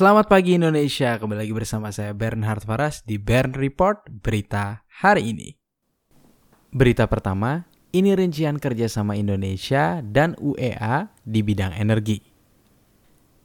Selamat 0.00 0.32
pagi 0.32 0.56
Indonesia, 0.56 1.20
kembali 1.20 1.44
lagi 1.44 1.52
bersama 1.52 1.92
saya 1.92 2.16
Bernhard 2.16 2.64
Faras 2.64 3.04
di 3.04 3.20
Bern 3.20 3.52
Report 3.52 4.00
Berita 4.08 4.80
hari 4.88 5.28
ini. 5.36 5.52
Berita 6.72 7.04
pertama, 7.04 7.68
ini 7.92 8.16
rincian 8.16 8.56
kerjasama 8.56 9.12
Indonesia 9.12 10.00
dan 10.00 10.40
UEA 10.40 11.12
di 11.20 11.44
bidang 11.44 11.76
energi. 11.76 12.16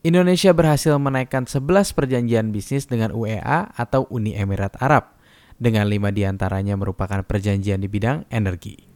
Indonesia 0.07 0.55
berhasil 0.55 0.95
menaikkan 0.95 1.43
11 1.43 1.91
perjanjian 1.91 2.55
bisnis 2.55 2.87
dengan 2.87 3.11
UEA 3.11 3.75
atau 3.75 4.07
Uni 4.07 4.39
Emirat 4.39 4.79
Arab, 4.79 5.11
dengan 5.59 5.91
lima 5.91 6.15
di 6.15 6.23
antaranya 6.23 6.79
merupakan 6.79 7.19
perjanjian 7.27 7.83
di 7.83 7.91
bidang 7.91 8.31
energi. 8.31 8.94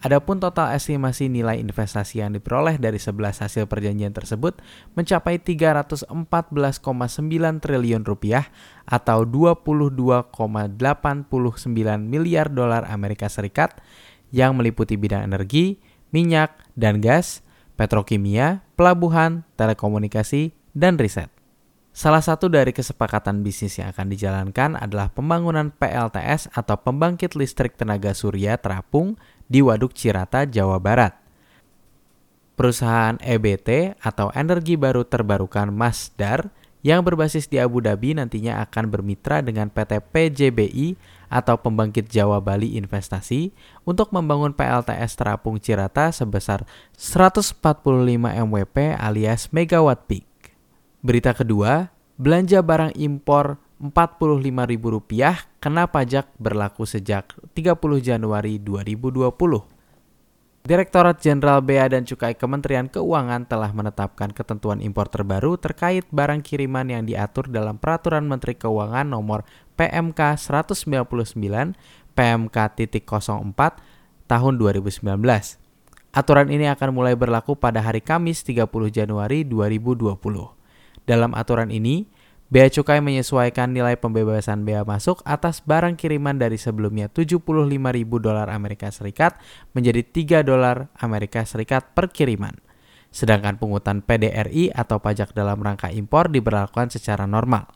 Adapun 0.00 0.40
total 0.40 0.72
estimasi 0.72 1.28
nilai 1.28 1.60
investasi 1.60 2.24
yang 2.24 2.32
diperoleh 2.32 2.80
dari 2.80 2.96
11 2.96 3.44
hasil 3.44 3.68
perjanjian 3.68 4.16
tersebut 4.16 4.56
mencapai 4.96 5.36
314,9 5.36 6.08
triliun 7.60 8.02
rupiah 8.08 8.48
atau 8.88 9.28
22,89 9.28 10.32
miliar 12.00 12.48
dolar 12.48 12.88
Amerika 12.88 13.28
Serikat 13.28 13.76
yang 14.32 14.56
meliputi 14.56 14.96
bidang 14.96 15.28
energi, 15.28 15.76
minyak 16.16 16.56
dan 16.80 17.04
gas, 17.04 17.44
petrokimia, 17.76 18.64
pelabuhan, 18.80 19.44
telekomunikasi, 19.60 20.56
dan 20.72 20.96
riset. 20.96 21.28
Salah 21.90 22.22
satu 22.22 22.46
dari 22.46 22.70
kesepakatan 22.70 23.42
bisnis 23.42 23.82
yang 23.82 23.90
akan 23.90 24.08
dijalankan 24.08 24.78
adalah 24.78 25.10
pembangunan 25.10 25.74
PLTS 25.74 26.48
atau 26.54 26.78
pembangkit 26.78 27.34
listrik 27.34 27.74
tenaga 27.74 28.14
surya 28.14 28.56
terapung 28.62 29.18
di 29.50 29.58
Waduk 29.58 29.90
Cirata, 29.98 30.46
Jawa 30.46 30.78
Barat. 30.78 31.18
Perusahaan 32.54 33.18
EBT 33.18 33.98
atau 33.98 34.30
Energi 34.30 34.78
Baru 34.78 35.02
Terbarukan 35.02 35.74
Masdar 35.74 36.54
yang 36.80 37.04
berbasis 37.04 37.44
di 37.44 37.60
Abu 37.60 37.84
Dhabi 37.84 38.16
nantinya 38.16 38.62
akan 38.64 38.88
bermitra 38.88 39.44
dengan 39.44 39.68
PT 39.68 40.00
PJBI 40.14 40.96
atau 41.28 41.60
Pembangkit 41.60 42.08
Jawa 42.08 42.40
Bali 42.40 42.76
Investasi 42.80 43.52
untuk 43.84 44.12
membangun 44.16 44.56
PLTS 44.56 45.12
terapung 45.18 45.60
Cirata 45.60 46.08
sebesar 46.08 46.64
145 46.96 47.60
MWP 48.16 48.76
alias 48.96 49.52
megawatt 49.52 50.08
peak. 50.08 50.24
Berita 51.00 51.36
kedua, 51.36 51.92
belanja 52.20 52.60
barang 52.60 52.96
impor 52.96 53.60
Rp45.000 53.80 55.56
kena 55.56 55.88
pajak 55.88 56.28
berlaku 56.36 56.84
sejak 56.84 57.32
30 57.56 57.80
Januari 58.04 58.60
2020. 58.60 59.32
Direktorat 60.60 61.16
Jenderal 61.24 61.64
Bea 61.64 61.88
dan 61.88 62.04
Cukai 62.04 62.36
Kementerian 62.36 62.92
Keuangan 62.92 63.48
telah 63.48 63.72
menetapkan 63.72 64.36
ketentuan 64.36 64.84
impor 64.84 65.08
terbaru 65.08 65.56
terkait 65.56 66.04
barang 66.12 66.44
kiriman 66.44 66.84
yang 66.92 67.08
diatur 67.08 67.48
dalam 67.48 67.80
Peraturan 67.80 68.28
Menteri 68.28 68.52
Keuangan 68.60 69.08
nomor 69.08 69.48
PMK 69.80 70.36
199 70.36 71.00
PMK.04 72.12 73.60
tahun 74.28 74.54
2019. 74.60 75.00
Aturan 76.12 76.52
ini 76.52 76.68
akan 76.68 76.92
mulai 76.92 77.16
berlaku 77.16 77.56
pada 77.56 77.80
hari 77.80 78.04
Kamis 78.04 78.44
30 78.44 78.68
Januari 78.92 79.48
2020. 79.48 80.20
Dalam 81.08 81.32
aturan 81.32 81.72
ini, 81.72 82.04
Bea 82.50 82.66
Cukai 82.66 82.98
menyesuaikan 82.98 83.70
nilai 83.70 83.94
pembebasan 83.94 84.66
bea 84.66 84.82
masuk 84.82 85.22
atas 85.22 85.62
barang 85.62 85.94
kiriman 85.94 86.34
dari 86.34 86.58
sebelumnya 86.58 87.06
75.000 87.06 87.46
dolar 88.18 88.50
Amerika 88.50 88.90
Serikat 88.90 89.38
menjadi 89.70 90.02
3 90.42 90.42
dolar 90.42 90.90
Amerika 90.98 91.46
Serikat 91.46 91.94
per 91.94 92.10
kiriman. 92.10 92.58
Sedangkan 93.14 93.54
pungutan 93.54 94.02
PDRI 94.02 94.74
atau 94.74 94.98
pajak 94.98 95.30
dalam 95.30 95.62
rangka 95.62 95.94
impor 95.94 96.26
diberlakukan 96.26 96.90
secara 96.90 97.22
normal. 97.22 97.70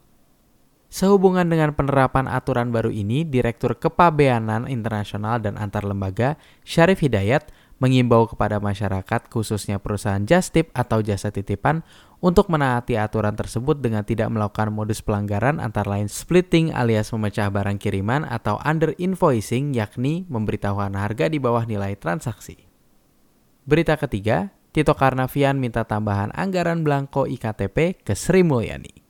Sehubungan 0.91 1.47
dengan 1.47 1.75
penerapan 1.75 2.27
aturan 2.27 2.75
baru 2.75 2.91
ini, 2.91 3.23
Direktur 3.23 3.79
Kepabeanan 3.79 4.67
Internasional 4.67 5.39
dan 5.39 5.55
Antar 5.55 5.87
Lembaga 5.87 6.35
Syarif 6.67 6.99
Hidayat 6.99 7.47
mengimbau 7.83 8.31
kepada 8.31 8.63
masyarakat 8.63 9.27
khususnya 9.31 9.83
perusahaan 9.83 10.23
just 10.23 10.55
tip 10.55 10.71
atau 10.75 11.03
jasa 11.03 11.35
titipan 11.35 11.83
untuk 12.25 12.49
menaati 12.49 12.97
aturan 12.97 13.37
tersebut 13.37 13.83
dengan 13.85 14.01
tidak 14.07 14.33
melakukan 14.33 14.73
modus 14.73 15.05
pelanggaran 15.05 15.61
antara 15.61 15.99
lain 15.99 16.09
splitting 16.09 16.73
alias 16.73 17.13
memecah 17.13 17.53
barang 17.53 17.77
kiriman 17.77 18.25
atau 18.25 18.57
under 18.65 18.97
invoicing 18.97 19.77
yakni 19.77 20.25
memberitahukan 20.33 20.97
harga 20.97 21.29
di 21.29 21.37
bawah 21.37 21.69
nilai 21.69 21.99
transaksi. 22.01 22.65
Berita 23.69 24.01
ketiga, 24.01 24.53
Tito 24.75 24.97
Karnavian 24.97 25.61
minta 25.61 25.87
tambahan 25.87 26.35
anggaran 26.35 26.83
belangko 26.83 27.31
IKTP 27.31 28.03
ke 28.03 28.19
Sri 28.19 28.43
Mulyani. 28.43 29.05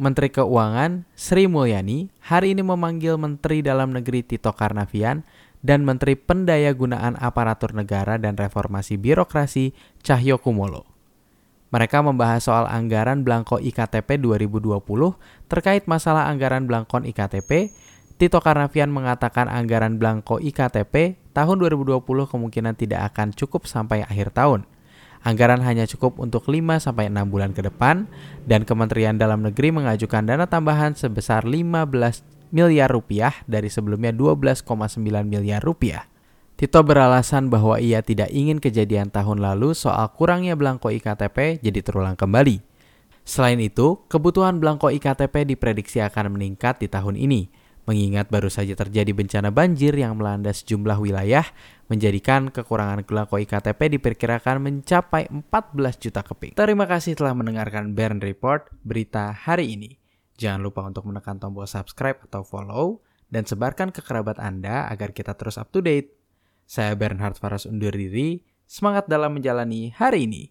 Menteri 0.00 0.32
Keuangan 0.32 1.04
Sri 1.12 1.44
Mulyani 1.44 2.08
hari 2.24 2.56
ini 2.56 2.64
memanggil 2.64 3.20
Menteri 3.20 3.60
Dalam 3.60 3.92
Negeri 3.92 4.24
Tito 4.24 4.48
Karnavian 4.56 5.28
dan 5.60 5.84
Menteri 5.84 6.16
Pendayagunaan 6.16 7.20
Aparatur 7.20 7.76
Negara 7.76 8.16
dan 8.16 8.36
Reformasi 8.36 8.96
Birokrasi 8.96 9.76
Cahyo 10.00 10.40
Kumolo. 10.40 10.88
Mereka 11.70 12.02
membahas 12.02 12.42
soal 12.50 12.66
anggaran 12.66 13.22
Blanko 13.22 13.62
IKTP 13.62 14.18
2020 14.18 14.82
terkait 15.46 15.86
masalah 15.86 16.26
anggaran 16.26 16.66
Blankon 16.66 17.06
IKTP. 17.06 17.70
Tito 18.18 18.42
Karnavian 18.42 18.90
mengatakan 18.90 19.46
anggaran 19.46 19.96
Blanko 19.96 20.42
IKTP 20.42 21.16
tahun 21.30 21.56
2020 21.62 22.02
kemungkinan 22.04 22.74
tidak 22.74 23.14
akan 23.14 23.32
cukup 23.32 23.70
sampai 23.70 24.02
akhir 24.02 24.34
tahun. 24.34 24.66
Anggaran 25.20 25.62
hanya 25.62 25.84
cukup 25.84 26.16
untuk 26.18 26.48
5 26.48 26.80
sampai 26.80 27.12
6 27.12 27.28
bulan 27.28 27.52
ke 27.52 27.60
depan 27.60 28.08
dan 28.48 28.64
Kementerian 28.64 29.20
Dalam 29.20 29.44
Negeri 29.44 29.68
mengajukan 29.70 30.26
dana 30.26 30.48
tambahan 30.48 30.96
sebesar 30.96 31.46
15 31.46 32.39
miliar 32.50 32.90
rupiah 32.92 33.34
dari 33.46 33.72
sebelumnya 33.72 34.14
12,9 34.14 34.66
miliar 35.26 35.62
rupiah. 35.62 36.06
Tito 36.60 36.84
beralasan 36.84 37.48
bahwa 37.48 37.80
ia 37.80 38.04
tidak 38.04 38.28
ingin 38.36 38.60
kejadian 38.60 39.08
tahun 39.08 39.40
lalu 39.40 39.72
soal 39.72 40.12
kurangnya 40.12 40.52
belangko 40.52 40.92
IKTP 40.92 41.64
jadi 41.64 41.80
terulang 41.80 42.20
kembali. 42.20 42.60
Selain 43.24 43.56
itu, 43.62 44.04
kebutuhan 44.12 44.60
belangko 44.60 44.92
IKTP 44.92 45.48
diprediksi 45.48 46.04
akan 46.04 46.36
meningkat 46.36 46.82
di 46.82 46.92
tahun 46.92 47.16
ini, 47.16 47.48
mengingat 47.88 48.28
baru 48.28 48.52
saja 48.52 48.76
terjadi 48.76 49.08
bencana 49.14 49.48
banjir 49.48 49.96
yang 49.96 50.20
melanda 50.20 50.52
sejumlah 50.52 51.00
wilayah, 51.00 51.48
menjadikan 51.88 52.52
kekurangan 52.52 53.08
belangko 53.08 53.40
IKTP 53.40 53.96
diperkirakan 53.96 54.56
mencapai 54.60 55.32
14 55.32 55.96
juta 55.96 56.20
keping. 56.20 56.60
Terima 56.60 56.84
kasih 56.84 57.16
telah 57.16 57.32
mendengarkan 57.32 57.96
Bern 57.96 58.20
Report 58.20 58.68
berita 58.84 59.32
hari 59.32 59.80
ini. 59.80 59.99
Jangan 60.40 60.64
lupa 60.64 60.80
untuk 60.88 61.04
menekan 61.04 61.36
tombol 61.36 61.68
subscribe 61.68 62.16
atau 62.24 62.40
follow 62.40 63.04
dan 63.28 63.44
sebarkan 63.44 63.92
ke 63.92 64.00
kerabat 64.00 64.40
Anda 64.40 64.88
agar 64.88 65.12
kita 65.12 65.36
terus 65.36 65.60
up 65.60 65.68
to 65.68 65.84
date. 65.84 66.16
Saya 66.64 66.96
Bernhard 66.96 67.36
Faras 67.36 67.68
undur 67.68 67.92
diri, 67.92 68.40
semangat 68.64 69.04
dalam 69.04 69.36
menjalani 69.36 69.92
hari 69.92 70.24
ini. 70.24 70.48